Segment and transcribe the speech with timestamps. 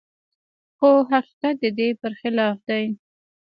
[0.77, 2.85] خو حقيقت د دې پرخلاف دی.